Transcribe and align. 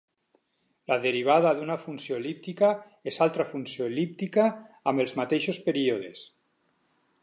La 0.91 0.95
derivada 1.03 1.51
d'una 1.59 1.75
funció 1.83 2.17
el·líptica 2.23 2.71
és 3.13 3.21
altra 3.29 3.47
funció 3.53 3.93
el·líptica 3.93 4.49
amb 4.93 5.05
els 5.07 5.17
mateixos 5.23 5.65
períodes. 5.71 6.29